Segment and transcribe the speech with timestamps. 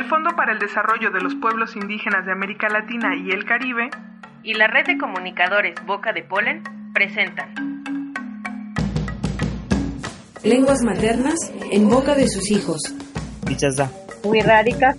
[0.00, 3.90] El Fondo para el Desarrollo de los Pueblos Indígenas de América Latina y el Caribe
[4.42, 6.62] y la red de comunicadores Boca de Polen
[6.94, 7.84] presentan
[10.42, 12.80] Lenguas maternas en boca de sus hijos.
[13.46, 13.90] Ichaza.
[14.24, 14.96] Wixárika.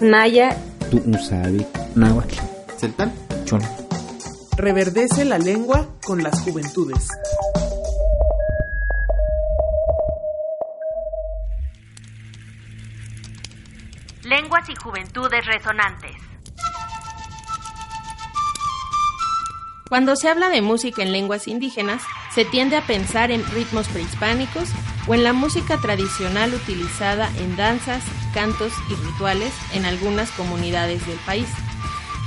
[0.00, 0.56] Naya.
[0.90, 1.64] Tu'usabi.
[1.94, 2.34] Náhuatl.
[2.78, 3.12] Celtal.
[3.44, 3.62] Chon.
[4.56, 7.06] Reverdece la lengua con las juventudes.
[14.52, 16.12] Y Juventudes Resonantes.
[19.88, 22.02] Cuando se habla de música en lenguas indígenas,
[22.34, 24.68] se tiende a pensar en ritmos prehispánicos
[25.08, 28.04] o en la música tradicional utilizada en danzas,
[28.34, 31.48] cantos y rituales en algunas comunidades del país.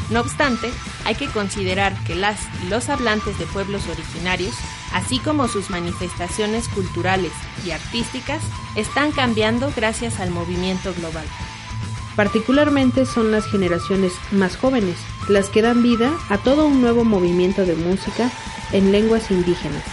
[0.10, 0.72] No obstante,
[1.06, 4.56] hay que considerar que las y los hablantes de pueblos originarios,
[4.94, 7.32] así como sus manifestaciones culturales
[7.68, 8.42] y artísticas,
[8.76, 11.26] están cambiando gracias al movimiento global.
[12.16, 14.96] Particularmente son las generaciones más jóvenes
[15.28, 18.32] las que dan vida a todo un nuevo movimiento de música
[18.72, 19.84] en lenguas indígenas.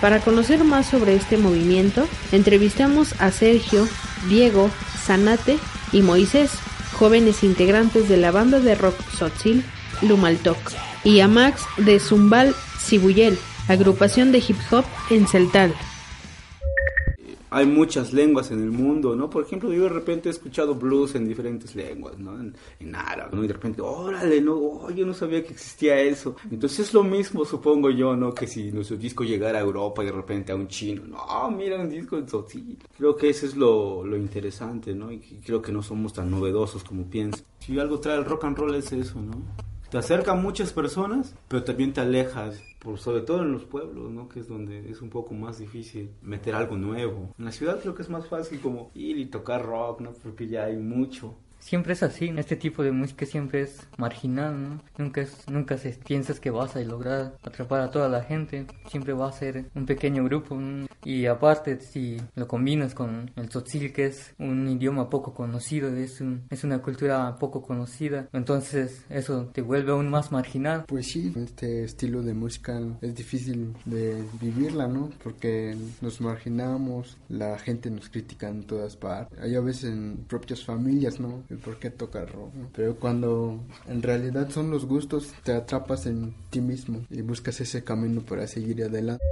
[0.00, 3.88] Para conocer más sobre este movimiento, entrevistamos a Sergio,
[4.28, 4.70] Diego,
[5.04, 5.58] Zanate
[5.92, 6.50] y Moisés,
[6.98, 9.64] jóvenes integrantes de la banda de rock Sotzil,
[10.02, 10.58] Lumaltok,
[11.04, 15.74] y a Max de Zumbal Cibuyel, agrupación de hip hop en Celtal
[17.56, 19.30] hay muchas lenguas en el mundo, ¿no?
[19.30, 22.38] Por ejemplo, yo de repente he escuchado blues en diferentes lenguas, ¿no?
[22.38, 23.42] En, árabe, ¿no?
[23.42, 26.36] Y de repente, órale, no, oh, yo no sabía que existía eso.
[26.50, 28.34] Entonces es lo mismo, supongo yo, ¿no?
[28.34, 31.80] Que si nuestro disco llegara a Europa y de repente a un chino, no, mira
[31.80, 32.76] un disco en Sotil.
[32.98, 35.10] Creo que eso es lo, lo interesante, ¿no?
[35.10, 37.42] Y creo que no somos tan novedosos como piensan.
[37.60, 39.42] Si algo trae el rock and roll es eso, ¿no?
[39.90, 44.28] Te acerca muchas personas, pero también te alejas, por, sobre todo en los pueblos, ¿no?
[44.28, 47.34] Que es donde es un poco más difícil meter algo nuevo.
[47.38, 50.12] En la ciudad creo que es más fácil como ir y tocar rock, ¿no?
[50.12, 51.34] Porque ya hay mucho
[51.66, 54.82] siempre es así, este tipo de música siempre es marginal, ¿no?
[54.98, 59.12] Nunca, es, nunca se, piensas que vas a lograr atrapar a toda la gente, siempre
[59.12, 60.56] va a ser un pequeño grupo,
[61.04, 66.22] y aparte si lo combinas con el tzotzil, que es un idioma poco conocido, es,
[66.50, 70.84] es una cultura poco conocida, entonces eso te vuelve aún más marginal.
[70.86, 75.10] Pues sí, este estilo de música es difícil de vivirla, ¿no?
[75.22, 80.64] Porque nos marginamos, la gente nos critica en todas partes, hay a veces en propias
[80.64, 81.42] familias, ¿no?
[81.56, 82.52] Por qué tocar rock.
[82.74, 87.84] Pero cuando en realidad son los gustos, te atrapas en ti mismo y buscas ese
[87.84, 89.24] camino para seguir adelante.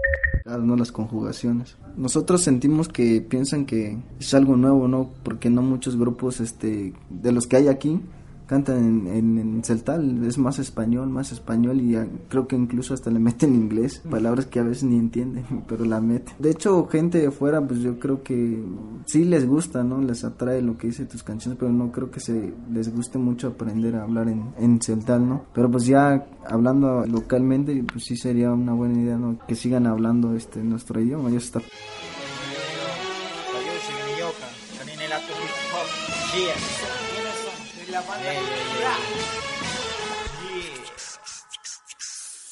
[0.45, 1.77] No las conjugaciones.
[1.97, 5.11] Nosotros sentimos que piensan que es algo nuevo, ¿no?
[5.23, 8.01] Porque no muchos grupos este de los que hay aquí
[8.47, 11.97] cantan en, en, celtal, es más español, más español y
[12.29, 16.01] creo que incluso hasta le meten inglés, palabras que a veces ni entienden, pero la
[16.01, 16.35] meten.
[16.39, 18.63] De hecho, gente de fuera, pues yo creo que
[19.07, 20.01] sí les gusta, ¿no?
[20.01, 23.49] Les atrae lo que dice tus canciones, pero no creo que se les guste mucho
[23.49, 25.45] aprender a hablar en, en celtal, ¿no?
[25.53, 29.39] Pero pues ya hablando localmente, pues sí sería una buena idea, ¿no?
[29.47, 31.61] Que sigan hablando este nuestro idioma, está.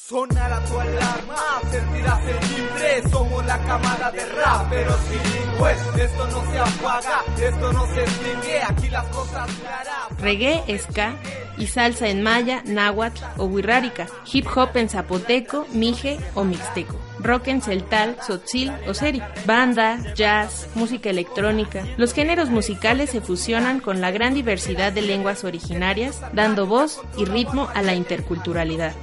[0.07, 6.51] Sonará tu alarma, sentirás el timbre, somos la cámara de rap, pero bilingües, esto no
[6.51, 10.19] se apaga, esto no se extingue, aquí las cosas claras.
[10.19, 11.15] Reggae, ska
[11.57, 17.47] y salsa en maya, náhuatl o wixárika, hip hop en zapoteco, mije o mixteco rock
[17.47, 21.83] en celtal, tzotzil o seri, banda, jazz, música electrónica.
[21.97, 27.25] Los géneros musicales se fusionan con la gran diversidad de lenguas originarias, dando voz y
[27.25, 28.93] ritmo a la interculturalidad.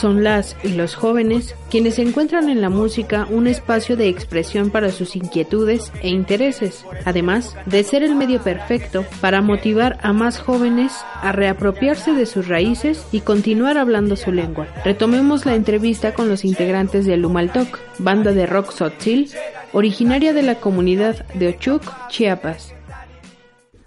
[0.00, 4.90] Son las y los jóvenes quienes encuentran en la música un espacio de expresión para
[4.90, 10.92] sus inquietudes e intereses, además de ser el medio perfecto para motivar a más jóvenes
[11.20, 14.66] a reapropiarse de sus raíces y continuar hablando su lengua.
[14.84, 19.30] Retomemos la entrevista con los integrantes de Lumaltok, banda de rock Sotzil,
[19.72, 22.74] originaria de la comunidad de Ochuc, Chiapas.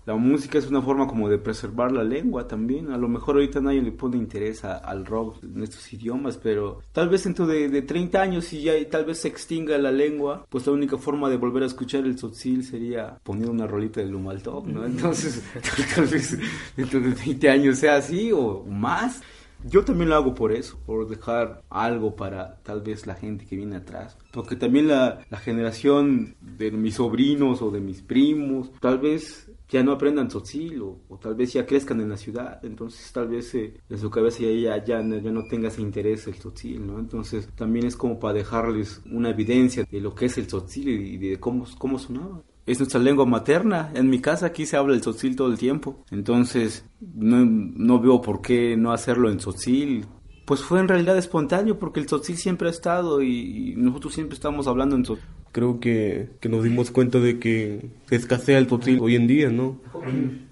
[0.05, 2.91] La música es una forma como de preservar la lengua también.
[2.91, 7.09] A lo mejor ahorita nadie le pone interés al rock en estos idiomas, pero tal
[7.09, 10.67] vez dentro de, de 30 años, si ya tal vez se extinga la lengua, pues
[10.67, 14.67] la única forma de volver a escuchar el tzotzil sería poner una rolita de Lumaltop,
[14.67, 14.85] ¿no?
[14.85, 15.43] Entonces,
[15.95, 16.37] tal vez
[16.77, 19.21] dentro de 20 años sea así o más.
[19.67, 23.55] Yo también lo hago por eso, por dejar algo para tal vez la gente que
[23.55, 24.15] viene atrás.
[24.31, 29.81] Porque también la, la generación de mis sobrinos o de mis primos, tal vez ya
[29.81, 33.73] no aprendan tzotzil o, tal vez ya crezcan en la ciudad, entonces tal vez eh,
[33.89, 36.99] en su cabeza ya, ya, ya, no tenga ese interés el tzotzil, ¿no?
[36.99, 41.17] Entonces también es como para dejarles una evidencia de lo que es el tzotzil y
[41.17, 43.91] de cómo, cómo sonaba es nuestra lengua materna.
[43.93, 46.03] En mi casa aquí se habla el tzotzil todo el tiempo.
[46.11, 50.05] Entonces, no, no veo por qué no hacerlo en tzotzil.
[50.45, 54.67] Pues fue en realidad espontáneo porque el tzotzil siempre ha estado y, nosotros siempre estamos
[54.67, 55.25] hablando en tzotzil.
[55.51, 59.79] Creo que, que, nos dimos cuenta de que escasea el tzotzil hoy en día, ¿no?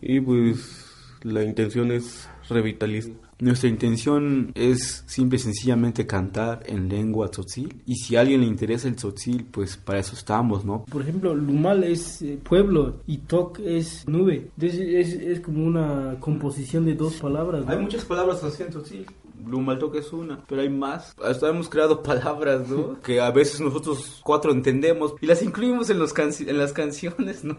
[0.01, 3.13] Y pues la intención es revitalizar
[3.43, 8.47] nuestra intención es simple y sencillamente cantar en lengua tzotzil y si a alguien le
[8.47, 10.85] interesa el tzotzil, pues para eso estamos, ¿no?
[10.85, 14.49] Por ejemplo, Lumal es eh, pueblo y Tok es nube.
[14.59, 17.65] Es, es, como una composición de dos palabras.
[17.67, 19.05] Hay muchas palabras así en tzotzil.
[19.45, 21.15] Lumaltok es una, pero hay más.
[21.23, 23.01] Hasta hemos creado palabras, ¿no?
[23.03, 27.55] que a veces nosotros cuatro entendemos y las incluimos en, los en las canciones, ¿no?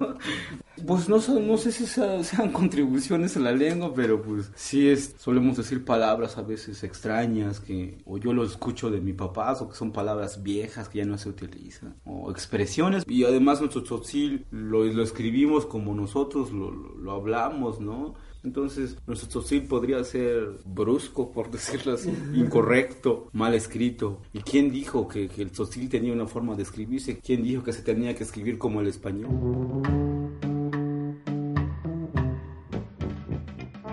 [0.87, 5.57] Pues no, no sé si sean contribuciones a la lengua, pero pues sí es, solemos
[5.57, 9.77] decir palabras a veces extrañas que o yo lo escucho de mi papá o que
[9.77, 14.85] son palabras viejas que ya no se utilizan o expresiones y además nuestro tzotzil lo,
[14.85, 18.15] lo escribimos como nosotros lo, lo hablamos, ¿no?
[18.45, 24.21] Entonces, nuestro tzotzil podría ser brusco, por decirlo así, incorrecto, mal escrito.
[24.33, 27.19] ¿Y quién dijo que, que el tzotzil tenía una forma de escribirse?
[27.19, 29.31] ¿Quién dijo que se tenía que escribir como el español?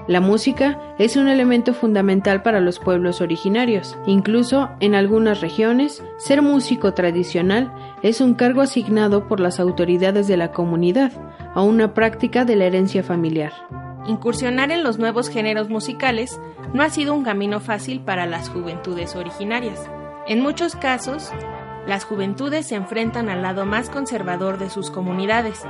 [0.07, 3.97] La música es un elemento fundamental para los pueblos originarios.
[4.05, 7.71] Incluso en algunas regiones, ser músico tradicional
[8.03, 11.13] es un cargo asignado por las autoridades de la comunidad
[11.53, 13.53] a una práctica de la herencia familiar.
[14.07, 16.39] Incursionar en los nuevos géneros musicales
[16.73, 19.79] no ha sido un camino fácil para las juventudes originarias.
[20.27, 21.31] En muchos casos,
[21.85, 25.61] las juventudes se enfrentan al lado más conservador de sus comunidades,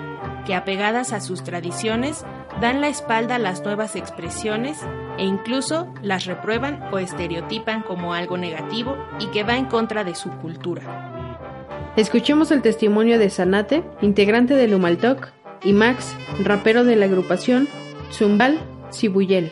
[0.45, 2.25] que apegadas a sus tradiciones
[2.61, 4.79] dan la espalda a las nuevas expresiones
[5.17, 10.15] e incluso las reprueban o estereotipan como algo negativo y que va en contra de
[10.15, 11.91] su cultura.
[11.97, 15.29] Escuchemos el testimonio de Sanate, integrante de Lumaltok,
[15.63, 17.67] y Max, rapero de la agrupación
[18.11, 18.59] Zumbal
[18.91, 19.51] Cibuyel.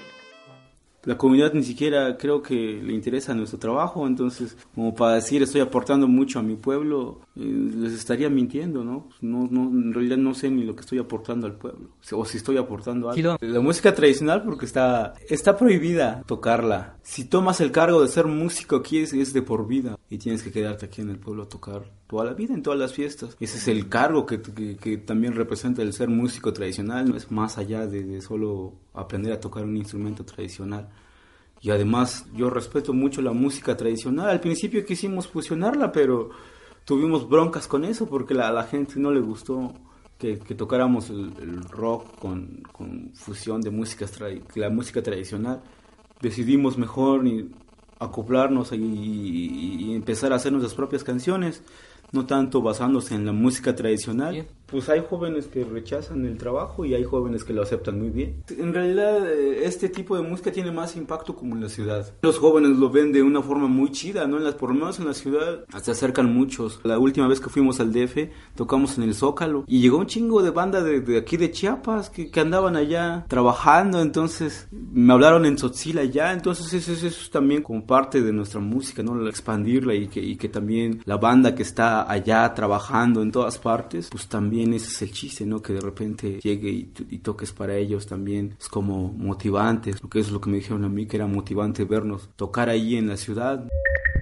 [1.06, 5.62] La comunidad ni siquiera creo que le interesa nuestro trabajo, entonces como para decir estoy
[5.62, 9.08] aportando mucho a mi pueblo, eh, les estaría mintiendo, ¿no?
[9.22, 9.48] ¿no?
[9.50, 9.70] ¿no?
[9.70, 13.10] En realidad no sé ni lo que estoy aportando al pueblo, o si estoy aportando
[13.10, 13.38] algo.
[13.40, 16.98] La música tradicional porque está, está prohibida tocarla.
[17.02, 20.44] Si tomas el cargo de ser músico aquí es, es de por vida y tienes
[20.44, 23.38] que quedarte aquí en el pueblo a tocar toda la vida, en todas las fiestas.
[23.40, 27.60] Ese es el cargo que, que, también representa el ser músico tradicional, no es más
[27.60, 30.90] allá de, de solo aprender a tocar un instrumento tradicional.
[31.62, 34.28] Y además yo respeto mucho la música tradicional.
[34.28, 36.32] Al principio quisimos fusionarla, pero
[36.84, 39.72] tuvimos broncas con eso porque a la, gente no le gustó
[40.18, 44.18] que, tocáramos el, rock con, con, fusión de músicas
[44.56, 45.62] la música tradicional.
[46.20, 47.24] Decidimos mejor
[48.00, 51.62] acoplarnos y, y, empezar a hacer nuestras propias canciones,
[52.12, 56.94] no tanto basándose en la música tradicional pues hay jóvenes que rechazan el trabajo y
[56.94, 58.44] hay jóvenes que lo aceptan muy bien.
[58.50, 62.14] En realidad, eh, este tipo de música tiene más impacto como en la ciudad.
[62.22, 64.38] Los jóvenes lo ven de una forma muy chida, ¿no?
[64.38, 66.80] En las, por lo menos en la ciudad se acercan muchos.
[66.84, 70.42] La última vez que fuimos al DF, tocamos en el Zócalo y llegó un chingo
[70.42, 74.02] de banda de, aquí de Chiapas que, que, andaban allá trabajando.
[74.02, 76.34] Entonces, me hablaron en Tzotzil allá.
[76.34, 79.28] Entonces, eso, eso, es también como parte de nuestra música, ¿no?
[79.28, 84.10] Expandirla y que, y que también la banda que está allá trabajando en todas partes,
[84.12, 85.62] pues también ese es el chiste, ¿no?
[85.62, 90.34] Que de repente llegue y, toques para ellos también es como motivante, porque eso es
[90.34, 93.68] lo que me dijeron a mí, que era motivante vernos tocar ahí en la ciudad.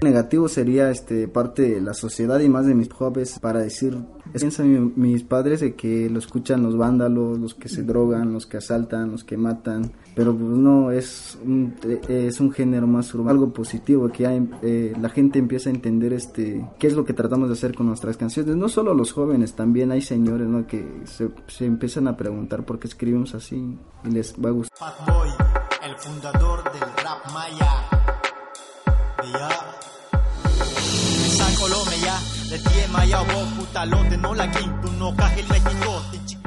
[0.01, 3.98] Negativo sería este parte de la sociedad y más de mis jóvenes para decir
[4.39, 8.58] piensan mis padres de que lo escuchan los vándalos, los que se drogan, los que
[8.58, 11.75] asaltan, los que matan, pero pues no es un,
[12.08, 16.13] es un género más urbano, algo positivo que hay, eh, la gente empieza a entender
[16.13, 19.53] este qué es lo que tratamos de hacer con nuestras canciones, no solo los jóvenes,
[19.53, 20.65] también hay señores ¿no?
[20.67, 24.94] que se, se empiezan a preguntar por qué escribimos así y les va a gustar.
[25.84, 27.88] el fundador del rap maya.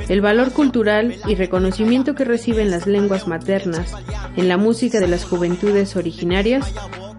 [0.08, 3.92] El valor cultural y reconocimiento que reciben las lenguas maternas
[4.36, 6.72] en la música de las juventudes originarias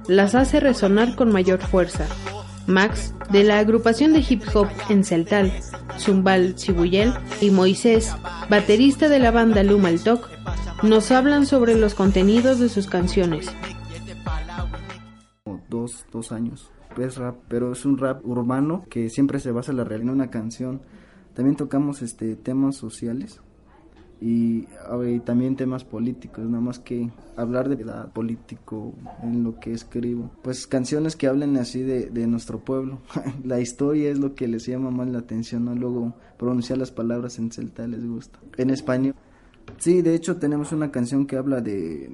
[0.07, 2.05] las hace resonar con mayor fuerza.
[2.67, 5.51] Max, de la agrupación de hip hop en Celtal,
[5.97, 8.13] Zumbal Cibuyel y Moisés,
[8.49, 10.29] baterista de la banda Luma el Toc,
[10.83, 13.47] nos hablan sobre los contenidos de sus canciones.
[15.69, 16.69] Dos, dos años.
[16.97, 20.15] Es rap, pero es un rap urbano que siempre se basa en la realidad en
[20.15, 20.81] una canción.
[21.33, 23.41] También tocamos este temas sociales
[24.19, 24.67] y,
[25.25, 28.93] también temas políticos, nada más que hablar de la político
[29.23, 30.29] en lo que escribo.
[30.43, 32.99] Pues canciones que hablen así de, de nuestro pueblo.
[33.43, 35.73] la historia es lo que les llama más la atención, ¿no?
[35.73, 38.39] Luego pronunciar las palabras en celta les gusta.
[38.57, 39.15] En español.
[39.77, 42.07] Sí, de hecho tenemos una canción que habla de,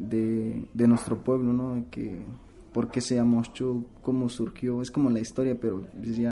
[0.74, 1.86] de, nuestro pueblo, ¿no?
[1.92, 2.22] Que
[2.78, 3.18] por qué se
[4.04, 6.30] cómo surgió, es como la historia, pero ya...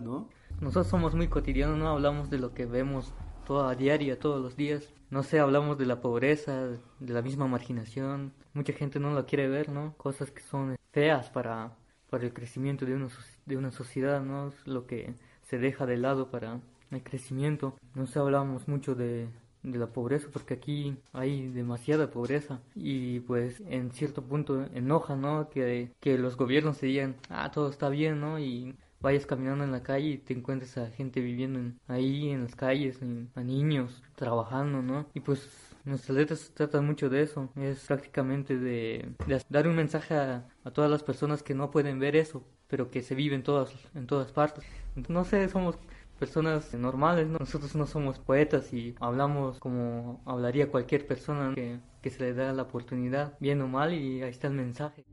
[0.00, 0.28] ¿No?
[0.60, 3.12] Nosotros somos muy cotidianos, no hablamos de lo que vemos
[3.44, 4.94] toda diaria, todos los días.
[5.10, 6.68] No sé, hablamos de la pobreza,
[7.00, 8.32] de la misma marginación.
[8.54, 9.94] Mucha gente no lo quiere ver, ¿no?
[9.96, 11.72] Cosas que son feas para,
[12.08, 13.08] para el crecimiento de una,
[13.46, 14.46] de una sociedad, ¿no?
[14.46, 16.60] Es lo que se deja de lado para
[16.92, 17.74] el crecimiento.
[17.96, 19.26] No sé, hablamos mucho de,
[19.62, 25.48] de la pobreza porque aquí hay demasiada pobreza y pues en cierto punto enoja no
[25.50, 29.72] que, que los gobiernos se digan ah todo está bien no y vayas caminando en
[29.72, 33.00] la calle y te encuentres a gente viviendo ahí en las calles
[33.34, 39.14] a niños trabajando no y pues Nuestras letras tratan mucho de eso, es prácticamente de,
[39.48, 43.02] dar un mensaje a, a, todas las personas que no pueden ver eso, pero que
[43.02, 44.64] se viven todas, en todas partes.
[45.08, 45.78] No sé, somos
[46.20, 52.20] personas normales, nosotros no somos poetas y hablamos como hablaría cualquier persona que, que se
[52.20, 55.04] le da la oportunidad, bien o mal, y ahí está el mensaje.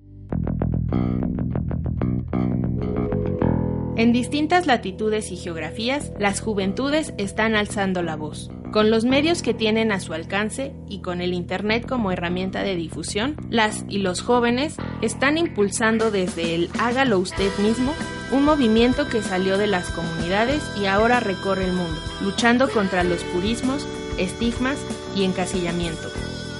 [3.95, 8.51] En distintas latitudes y geografías, las juventudes están alzando la voz.
[8.71, 12.75] Con los medios que tienen a su alcance y con el Internet como herramienta de
[12.75, 17.93] difusión, las y los jóvenes están impulsando desde el hágalo usted mismo
[18.31, 23.23] un movimiento que salió de las comunidades y ahora recorre el mundo, luchando contra los
[23.23, 24.77] purismos, estigmas
[25.15, 26.09] y encasillamiento.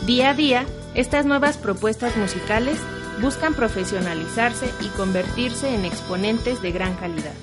[0.06, 2.80] Día a día, estas nuevas propuestas musicales
[3.22, 7.34] buscan profesionalizarse y convertirse en exponentes de gran calidad.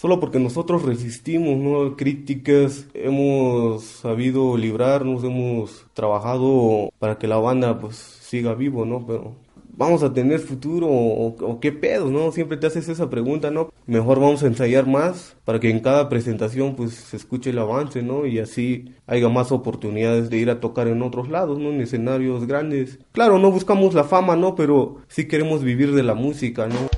[0.00, 1.96] Solo porque nosotros resistimos ¿no?
[1.96, 9.04] críticas, hemos sabido librarnos, hemos trabajado para que la banda pues siga vivo, ¿no?
[9.04, 9.34] Pero
[9.76, 12.30] vamos a tener futuro o, qué pedo, ¿no?
[12.30, 13.72] Siempre te haces esa pregunta, ¿no?
[13.86, 18.00] Mejor vamos a ensayar más para que en cada presentación pues se escuche el avance,
[18.00, 18.24] ¿no?
[18.24, 21.70] Y así haya más oportunidades de ir a tocar en otros lados, ¿no?
[21.70, 23.00] En escenarios grandes.
[23.10, 24.54] Claro, no buscamos la fama, ¿no?
[24.54, 26.97] Pero sí queremos vivir de la música, ¿no?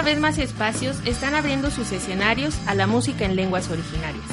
[0.00, 4.24] Cada vez más espacios están abriendo sus escenarios a la música en lenguas originarias.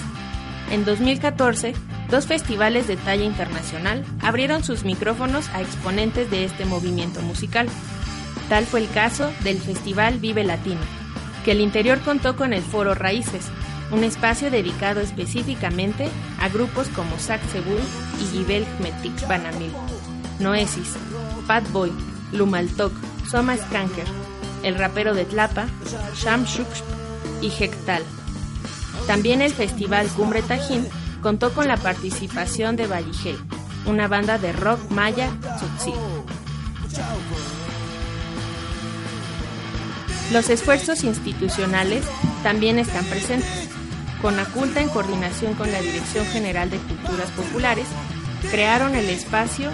[0.71, 1.73] En 2014,
[2.09, 7.67] dos festivales de talla internacional abrieron sus micrófonos a exponentes de este movimiento musical.
[8.47, 10.79] Tal fue el caso del Festival Vive Latino,
[11.43, 13.47] que el interior contó con el Foro Raíces,
[13.91, 16.07] un espacio dedicado específicamente
[16.39, 17.41] a grupos como Sac
[18.21, 19.73] y Gibel Metik Banamil,
[20.39, 20.95] Noesis,
[21.45, 21.91] Fat Boy,
[22.31, 22.93] Lumaltok,
[23.29, 24.07] Soma Skanker,
[24.63, 25.67] el rapero de Tlapa,
[26.15, 26.45] Sham
[27.41, 28.03] y Hektal.
[29.05, 30.87] También el Festival Cumbre Tajín
[31.21, 33.37] contó con la participación de Valle,
[33.85, 35.93] una banda de rock maya Tsutsi.
[40.31, 42.03] Los esfuerzos institucionales
[42.43, 43.69] también están presentes.
[44.21, 47.87] Conaculta, en coordinación con la Dirección General de Culturas Populares,
[48.51, 49.69] crearon el espacio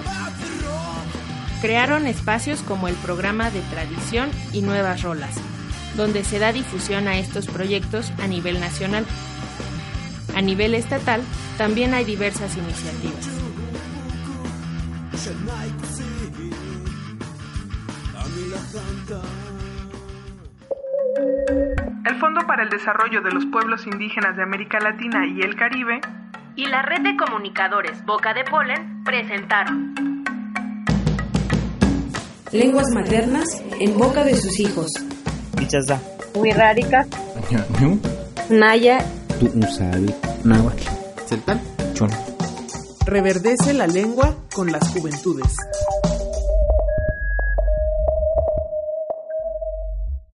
[1.63, 5.41] crearon espacios como el programa de tradición y nuevas rolas,
[5.95, 9.05] donde se da difusión a estos proyectos a nivel nacional.
[10.35, 11.21] A nivel estatal
[11.57, 13.29] también hay diversas iniciativas.
[22.03, 26.01] El Fondo para el Desarrollo de los Pueblos Indígenas de América Latina y el Caribe
[26.57, 30.12] y la red de comunicadores Boca de Polen presentaron
[32.53, 33.45] Lenguas maternas
[33.79, 34.91] en boca de sus hijos.
[36.35, 37.07] Wirrárica.
[38.49, 39.03] Naya.
[39.39, 40.13] Tu'usabi.
[40.43, 40.83] Náhuatl.
[43.07, 45.55] Reverdece la lengua con las juventudes.